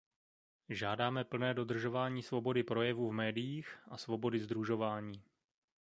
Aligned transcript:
Žádáme 0.69 1.23
plné 1.23 1.53
dodržování 1.53 2.23
svobody 2.23 2.63
projevu 2.63 3.09
v 3.09 3.13
médiích 3.13 3.77
a 3.87 3.97
svobody 3.97 4.39
sdružování. 4.39 5.23